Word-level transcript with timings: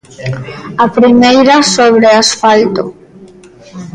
A 0.83 0.87
primeira 0.97 1.55
sobre 1.75 2.07
asfalto. 2.21 2.83